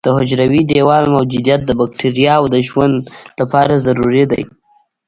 [0.05, 2.95] د حجروي دیوال موجودیت د بکټریاوو د ژوند
[3.39, 4.43] لپاره ضروري دی.